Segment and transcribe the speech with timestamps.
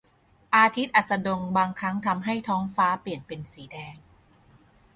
[0.55, 3.95] อาทิตย์อัสดงบางครั้งทำให้ท้องฟ้าเปลี่ยนเป็นสีแดง